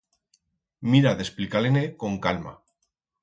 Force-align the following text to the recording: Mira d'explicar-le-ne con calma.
Mira 0.93 1.11
d'explicar-le-ne 1.19 1.85
con 2.05 2.17
calma. 2.27 2.55